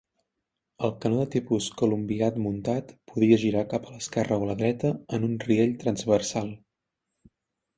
[0.85, 5.29] El canó de tipus columbiad muntat podia girar cap a l'esquerra o la dreta en
[5.29, 6.51] un riell transversal.